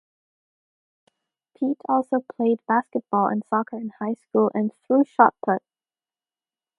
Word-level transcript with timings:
Pete 1.55 1.77
also 1.87 2.25
played 2.35 2.59
basketball 2.67 3.27
and 3.27 3.43
soccer 3.45 3.77
in 3.77 3.91
high 3.99 4.15
school 4.15 4.49
and 4.55 4.71
threw 4.87 5.03
shot 5.05 5.35
put. 5.45 5.61